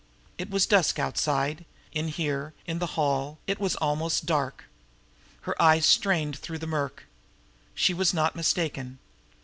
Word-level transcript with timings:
It 0.39 0.49
was 0.49 0.65
dusk 0.65 0.97
outside; 0.97 1.63
in 1.91 2.07
here, 2.07 2.55
in 2.65 2.79
the 2.79 2.87
hall, 2.97 3.37
it 3.45 3.59
was 3.59 3.75
almost 3.75 4.25
dark. 4.25 4.63
Her 5.41 5.61
eyes 5.61 5.85
strained 5.85 6.39
through 6.39 6.57
the 6.57 6.65
murk. 6.65 7.03
She 7.75 7.93
was 7.93 8.11
not 8.11 8.35
mistaken. 8.35 8.97